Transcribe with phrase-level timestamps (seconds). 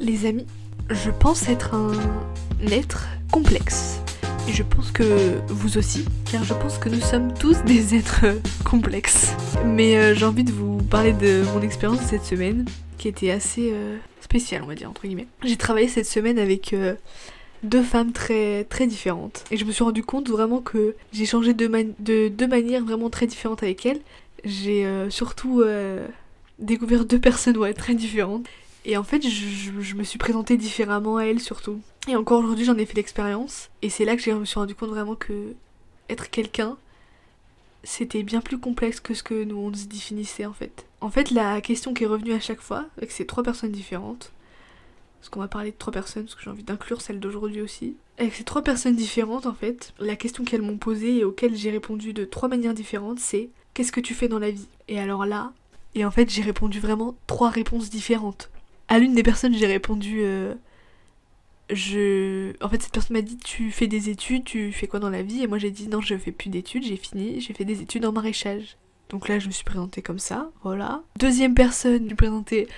[0.00, 0.46] Les amis,
[0.90, 1.90] je pense être un
[2.70, 3.98] être complexe.
[4.48, 8.26] Et je pense que vous aussi, car je pense que nous sommes tous des êtres
[8.64, 9.34] complexes.
[9.66, 12.64] Mais euh, j'ai envie de vous parler de mon expérience cette semaine,
[12.96, 15.26] qui était assez euh, spéciale, on va dire, entre guillemets.
[15.42, 16.94] J'ai travaillé cette semaine avec euh,
[17.64, 19.44] deux femmes très, très différentes.
[19.50, 23.26] Et je me suis rendu compte vraiment que j'ai changé de, deux manières vraiment très
[23.26, 24.00] différentes avec elles.
[24.44, 25.64] J'ai surtout
[26.60, 28.46] découvert deux personnes très différentes.
[28.84, 31.80] Et en fait, je, me suis présentée différemment à elles surtout.
[32.08, 33.70] Et encore aujourd'hui, j'en ai fait l'expérience.
[33.82, 35.54] Et c'est là que je me suis rendu compte vraiment que
[36.08, 36.76] être quelqu'un,
[37.84, 40.86] c'était bien plus complexe que ce que nous on se définissait en fait.
[41.00, 44.32] En fait, la question qui est revenue à chaque fois, avec ces trois personnes différentes,
[45.20, 47.96] parce qu'on va parler de trois personnes, parce que j'ai envie d'inclure celle d'aujourd'hui aussi.
[48.18, 51.70] Avec ces trois personnes différentes, en fait, la question qu'elles m'ont posée et auxquelles j'ai
[51.70, 54.68] répondu de trois manières différentes, c'est qu'est-ce que tu fais dans la vie?
[54.88, 55.52] Et alors là,
[55.94, 58.50] et en fait, j'ai répondu vraiment trois réponses différentes
[58.88, 60.20] à l'une des personnes, j'ai répondu.
[60.22, 60.54] Euh,
[61.70, 62.52] je.
[62.62, 65.22] En fait, cette personne m'a dit Tu fais des études, tu fais quoi dans la
[65.22, 65.42] vie?
[65.42, 68.06] Et moi, j'ai dit Non, je fais plus d'études, j'ai fini, j'ai fait des études
[68.06, 68.76] en maraîchage.
[69.10, 71.02] Donc là, je me suis présentée comme ça, voilà.
[71.18, 72.68] Deuxième personne, je présenté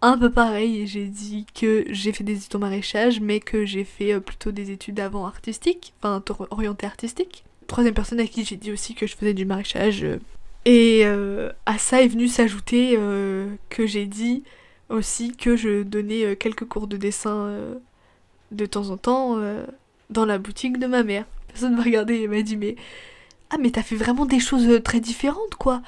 [0.00, 3.64] un peu pareil et j'ai dit que j'ai fait des études en maraîchage, mais que
[3.64, 7.44] j'ai fait euh, plutôt des études avant artistiques, enfin orientées artistiques.
[7.66, 10.04] Troisième personne à qui j'ai dit aussi que je faisais du maraîchage.
[10.04, 10.18] Euh,
[10.66, 11.04] et
[11.66, 12.98] à ça est venu s'ajouter
[13.68, 14.42] que j'ai dit
[14.88, 17.74] aussi que je donnais euh, quelques cours de dessin euh,
[18.52, 19.64] de temps en temps euh,
[20.10, 21.24] dans la boutique de ma mère.
[21.48, 22.76] Personne m'a regardé et m'a dit mais
[23.50, 25.82] ah mais t'as fait vraiment des choses très différentes quoi.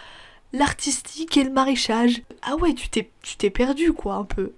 [0.52, 2.22] L'artistique et le maraîchage.
[2.42, 4.52] Ah ouais tu t'es tu t'es perdu quoi un peu.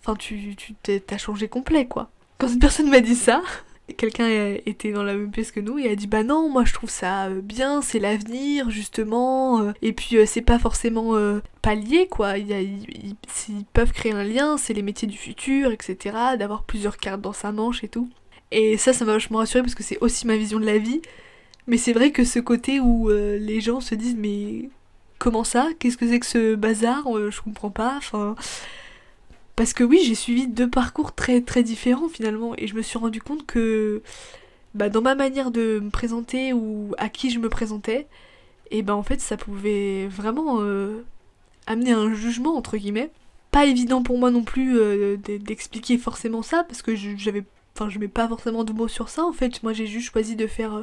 [0.00, 2.10] Enfin tu tu t'as changé complet quoi.
[2.38, 3.42] Quand cette personne m'a dit ça,
[3.92, 6.72] quelqu'un était dans la même pièce que nous et a dit bah non moi je
[6.72, 11.14] trouve ça euh, bien c'est l'avenir justement euh, et puis euh, c'est pas forcément
[11.60, 12.38] pas lié quoi.
[12.38, 17.20] Il ils, peuvent créer un lien c'est les métiers du futur etc d'avoir plusieurs cartes
[17.20, 18.08] dans sa manche et tout.
[18.50, 21.02] Et ça ça m'a vachement rassuré parce que c'est aussi ma vision de la vie.
[21.66, 24.68] Mais c'est vrai que ce côté où les gens se disent mais
[25.18, 25.68] comment ça?
[25.78, 27.04] Qu'est-ce que c'est que ce bazar?
[27.30, 28.36] Je comprends pas enfin
[29.56, 32.54] parce que oui, j'ai suivi deux parcours très très différents finalement.
[32.58, 34.02] Et je me suis rendu compte que
[34.74, 38.08] bah, dans ma manière de me présenter ou à qui je me présentais,
[38.70, 41.04] et ben en fait ça pouvait vraiment euh,
[41.66, 43.10] amener un jugement entre guillemets.
[43.52, 47.44] Pas évident pour moi non plus euh, d'expliquer forcément ça parce que j'avais
[47.76, 49.62] enfin je mets pas forcément de mots sur ça en fait.
[49.62, 50.82] Moi j'ai juste choisi de faire euh,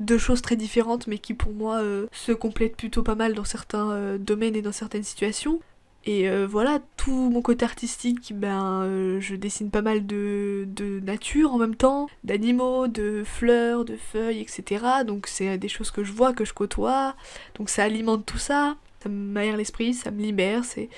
[0.00, 1.82] deux choses très différentes mais qui pour moi
[2.12, 5.60] se complètent plutôt pas mal dans certains domaines et dans certaines situations
[6.06, 10.98] et euh, voilà, tout mon côté artistique, ben, euh, je dessine pas mal de, de
[11.00, 15.04] nature en même temps, d'animaux, de fleurs, de feuilles, etc.
[15.06, 17.14] Donc c'est des choses que je vois, que je côtoie.
[17.56, 20.64] Donc ça alimente tout ça, ça m'aère l'esprit, ça me libère.
[20.64, 20.88] C'est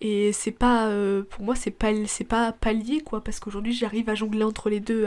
[0.00, 4.10] et c'est pas, euh, pour moi, c'est pas, c'est pas pallier quoi, parce qu'aujourd'hui j'arrive
[4.10, 5.06] à jongler entre les deux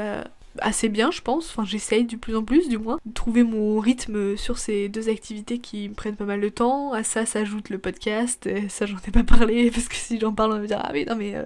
[0.62, 1.50] assez bien, je pense.
[1.50, 5.10] Enfin, j'essaye de plus en plus, du moins, de trouver mon rythme sur ces deux
[5.10, 6.94] activités qui me prennent pas mal de temps.
[6.94, 8.50] À ça s'ajoute le podcast.
[8.70, 10.92] ça, j'en ai pas parlé parce que si j'en parle, on va me dire ah
[10.94, 11.46] oui, non mais euh,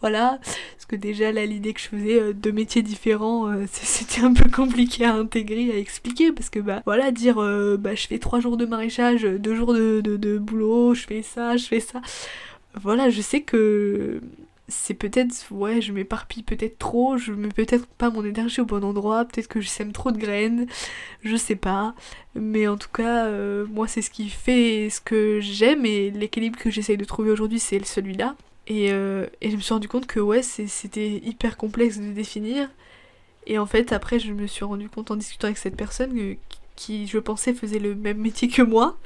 [0.00, 0.38] voilà.
[0.42, 4.32] Parce que déjà là, l'idée que je faisais euh, deux métiers différents, euh, c'était un
[4.32, 7.36] peu compliqué à intégrer, à expliquer parce que bah voilà, dire
[7.78, 11.22] bah je fais trois jours de maraîchage, deux jours de, de, de boulot, je fais
[11.22, 12.00] ça, je fais ça.
[12.80, 14.20] Voilà, je sais que
[14.68, 18.82] c'est peut-être, ouais, je m'éparpille peut-être trop, je mets peut-être pas mon énergie au bon
[18.82, 20.66] endroit, peut-être que je sème trop de graines,
[21.22, 21.94] je sais pas.
[22.34, 26.58] Mais en tout cas, euh, moi, c'est ce qui fait ce que j'aime et l'équilibre
[26.58, 28.36] que j'essaye de trouver aujourd'hui, c'est celui-là.
[28.66, 32.70] Et, euh, et, je me suis rendu compte que, ouais, c'était hyper complexe de définir.
[33.46, 36.36] Et en fait, après, je me suis rendu compte en discutant avec cette personne euh,
[36.76, 38.98] qui, je pensais, faisait le même métier que moi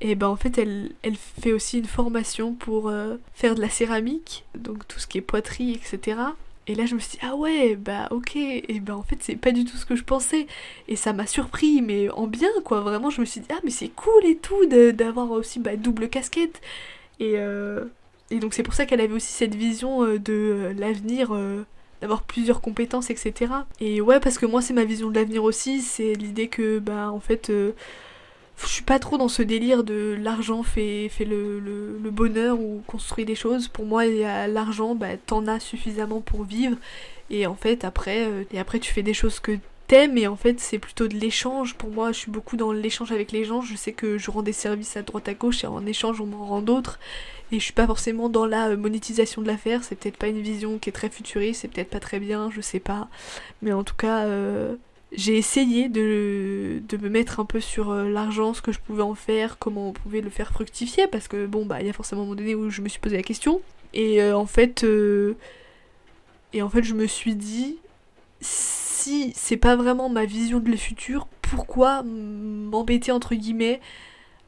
[0.00, 3.68] et ben en fait elle, elle fait aussi une formation pour euh, faire de la
[3.68, 6.18] céramique, donc tout ce qui est poterie, etc.
[6.66, 8.36] Et là je me suis dit ah ouais bah ok.
[8.36, 10.46] Et ben en fait c'est pas du tout ce que je pensais.
[10.88, 12.80] Et ça m'a surpris mais en bien quoi.
[12.80, 16.08] Vraiment je me suis dit ah mais c'est cool et tout d'avoir aussi bah, double
[16.08, 16.60] casquette.
[17.18, 17.84] Et, euh,
[18.30, 21.36] et donc c'est pour ça qu'elle avait aussi cette vision euh, de l'avenir
[22.00, 25.82] d'avoir plusieurs compétences etc et ouais parce que moi c'est ma vision de l'avenir aussi.
[25.82, 27.52] C'est l'idée que bah en fait
[28.62, 33.34] je suis pas trop dans ce délire de l'argent fait, le, bonheur ou construit des
[33.34, 33.68] choses.
[33.68, 36.76] Pour moi, l'argent, bah, t'en as suffisamment pour vivre.
[37.30, 39.52] Et en fait, après, euh, et après tu fais des choses que
[39.86, 41.74] t'aimes et en fait c'est plutôt de l'échange.
[41.74, 43.60] Pour moi, je suis beaucoup dans l'échange avec les gens.
[43.60, 46.26] Je sais que je rends des services à droite à gauche et en échange on
[46.26, 46.98] m'en rend d'autres.
[47.52, 49.84] Et je suis pas forcément dans la euh, monétisation de l'affaire.
[49.84, 52.60] C'est peut-être pas une vision qui est très futuriste, c'est peut-être pas très bien, je
[52.60, 53.08] sais pas.
[53.62, 54.74] Mais en tout cas, euh,
[55.12, 59.02] j'ai essayé de, de, me mettre un peu sur euh, l'argent, ce que je pouvais
[59.02, 61.92] en faire, comment on pouvait le faire fructifier, parce que bon, bah, il y a
[61.92, 63.60] forcément un moment donné où je me suis posé la question.
[63.92, 65.34] Et euh, en fait, euh,
[66.52, 67.78] Et en fait, je me suis dit,
[68.40, 73.80] si c'est pas vraiment ma vision de le futur, pourquoi m'embêter entre guillemets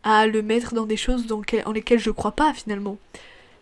[0.03, 2.99] à le mettre dans des choses dans en lesquelles je crois pas finalement?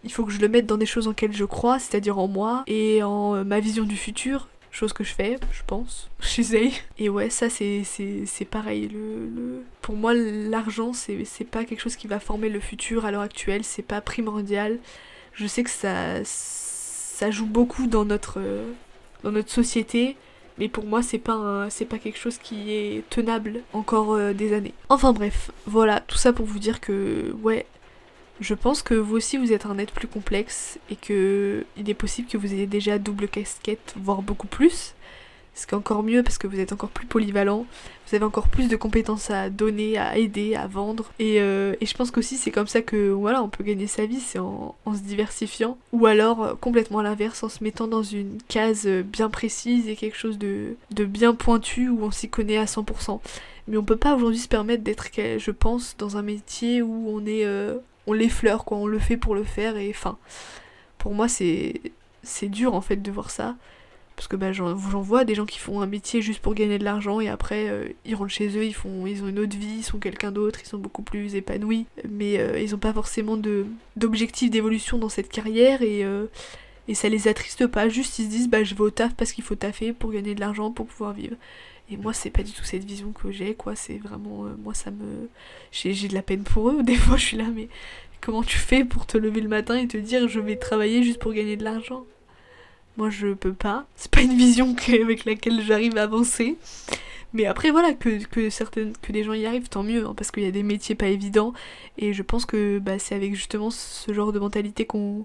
[0.05, 2.29] Il faut que je le mette dans des choses en lesquelles je crois, c'est-à-dire en
[2.29, 6.75] moi et en ma vision du futur, chose que je fais, je pense, j'essaye.
[6.99, 7.85] Et ouais, ça c'est,
[8.51, 8.89] pareil.
[8.89, 13.11] Le, Pour moi, l'argent, c'est, c'est pas quelque chose qui va former le futur à
[13.11, 14.79] l'heure actuelle, c'est pas primordial.
[15.33, 18.73] Je sais que ça, ça joue beaucoup dans notre, euh,
[19.23, 20.17] dans notre société,
[20.59, 24.53] mais pour moi c'est pas c'est pas quelque chose qui est tenable encore euh, des
[24.53, 24.75] années.
[24.89, 27.67] Enfin bref, voilà, tout ça pour vous dire que ouais,
[28.41, 31.95] je pense que vous aussi vous êtes un être plus complexe et que il est
[31.95, 34.95] possible que vous ayez déjà double casquette, voire beaucoup plus.
[35.55, 37.67] Ce qui est encore mieux parce que vous êtes encore plus polyvalent,
[38.07, 41.13] vous avez encore plus de compétences à donner, à aider, à vendre.
[41.19, 44.07] Et, euh, et je pense qu'aussi c'est comme ça que voilà, on peut gagner sa
[44.07, 45.77] vie, c'est en, en, se diversifiant.
[45.93, 49.97] Ou alors euh, complètement à l'inverse, en se mettant dans une case bien précise et
[49.97, 53.21] quelque chose de, de bien pointu où on s'y connaît à 100%.
[53.69, 57.27] Mais on peut pas aujourd'hui se permettre d'être, je pense, dans un métier où on
[57.27, 57.45] est...
[57.45, 57.77] Euh,
[58.11, 60.19] on l'effleure quoi, on le fait pour le faire et enfin
[60.99, 61.81] pour moi c'est
[62.23, 63.57] c'est dur en fait de voir ça.
[64.17, 66.85] Parce que bah, j'en vois des gens qui font un métier juste pour gagner de
[66.85, 69.77] l'argent et après euh, ils rentrent chez eux, ils font ils ont une autre vie,
[69.79, 73.39] ils sont quelqu'un d'autre, ils sont beaucoup plus épanouis, mais euh, ils ont pas forcément
[73.97, 76.27] d'objectif d'évolution dans cette carrière et euh,
[76.87, 79.33] et ça les attriste pas, juste ils se disent bah je vais au taf parce
[79.33, 81.37] qu'il faut taffer pour gagner de l'argent pour pouvoir vivre.
[81.91, 83.75] Et moi, c'est pas du tout cette vision que j'ai, quoi.
[83.75, 84.47] C'est vraiment.
[84.47, 85.29] Euh, moi, ça me.
[85.73, 86.83] J'ai de la peine pour eux.
[86.85, 87.69] Des fois, je suis là, mais
[88.21, 91.19] comment tu fais pour te lever le matin et te dire je vais travailler juste
[91.19, 92.05] pour gagner de l'argent?
[92.97, 93.87] Moi, je peux pas.
[93.97, 96.57] C'est pas une vision avec laquelle j'arrive à avancer.
[97.33, 100.31] Mais après, voilà, que, que, certaines, que des gens y arrivent, tant mieux, hein, parce
[100.31, 101.53] qu'il y a des métiers pas évidents.
[101.97, 105.25] Et je pense que bah, c'est avec justement ce genre de mentalité qu'on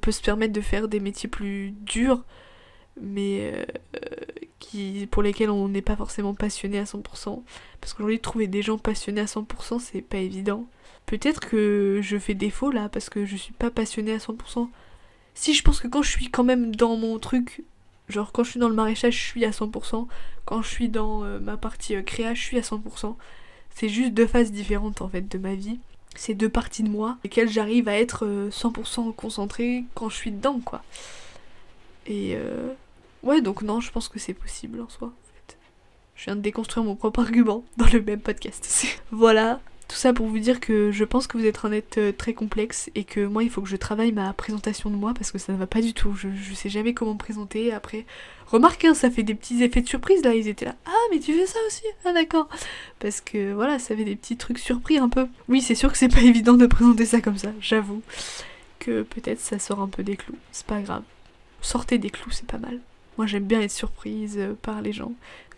[0.00, 2.24] peut se permettre de faire des métiers plus durs,
[3.00, 3.64] mais euh,
[4.60, 7.42] qui, pour lesquels on n'est pas forcément passionné à 100%.
[7.80, 10.66] Parce qu'aujourd'hui, trouver des gens passionnés à 100%, c'est pas évident.
[11.06, 14.68] Peut-être que je fais défaut là, parce que je suis pas passionnée à 100%.
[15.34, 17.64] Si je pense que quand je suis quand même dans mon truc,
[18.08, 20.06] genre quand je suis dans le maraîchage, je suis à 100%.
[20.44, 23.16] Quand je suis dans euh, ma partie euh, créa, je suis à 100%.
[23.70, 25.80] C'est juste deux phases différentes en fait de ma vie.
[26.16, 30.32] C'est deux parties de moi, lesquelles j'arrive à être 100% euh, concentrée quand je suis
[30.32, 30.82] dedans quoi.
[32.06, 32.72] Et euh,
[33.22, 35.12] Ouais, donc non, je pense que c'est possible en soi.
[36.14, 39.00] Je viens de déconstruire mon propre argument dans le même podcast.
[39.10, 42.12] voilà, tout ça pour vous dire que je pense que vous êtes un être euh,
[42.12, 45.32] très complexe et que moi il faut que je travaille ma présentation de moi parce
[45.32, 46.14] que ça ne va pas du tout.
[46.14, 48.04] Je, je sais jamais comment me présenter après.
[48.46, 50.34] Remarquez, hein, ça fait des petits effets de surprise là.
[50.34, 50.74] Ils étaient là.
[50.84, 51.84] Ah, mais tu fais ça aussi?
[52.04, 52.48] Ah, d'accord.
[52.98, 55.26] Parce que voilà, ça fait des petits trucs surpris un peu.
[55.48, 58.02] Oui, c'est sûr que c'est pas évident de présenter ça comme ça, j'avoue.
[58.78, 60.36] Que peut-être ça sort un peu des clous.
[60.52, 61.02] C'est pas grave.
[61.62, 62.78] Sortez des clous, c'est pas mal.
[63.20, 65.12] Moi j'aime bien être surprise euh, par les gens.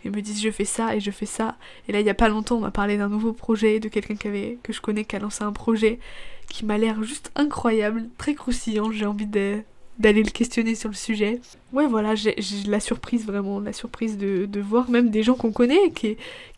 [0.04, 1.54] Ils me disent je fais ça et je fais ça.
[1.86, 4.16] Et là il y a pas longtemps on m'a parlé d'un nouveau projet, de quelqu'un
[4.16, 6.00] que je connais qui a lancé un projet
[6.48, 8.90] qui m'a l'air juste incroyable, très croustillant.
[8.90, 9.62] J'ai envie d'aller
[10.00, 11.40] le questionner sur le sujet.
[11.72, 12.34] Ouais voilà, j'ai
[12.66, 16.16] la surprise vraiment, la surprise de, voir même des gens qu'on connaît qui,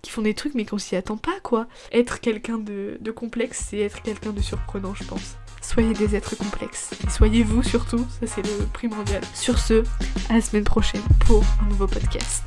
[0.09, 1.67] font des trucs mais qu'on s'y attend pas quoi.
[1.93, 6.91] Être quelqu'un de complexe c'est être quelqu'un de surprenant je pense soyez des êtres complexes.
[7.07, 9.23] Et soyez vous surtout, ça c'est le primordial.
[9.35, 9.83] Sur ce,
[10.29, 12.45] à la semaine prochaine pour un nouveau podcast.